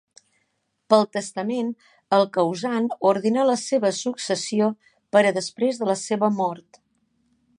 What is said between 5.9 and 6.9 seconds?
la seva mort.